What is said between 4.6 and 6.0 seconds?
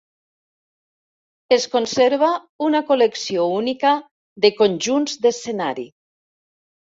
conjunts d'escenari.